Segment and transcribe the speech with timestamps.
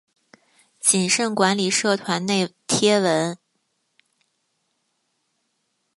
[0.79, 3.37] 谨慎管理社团内贴文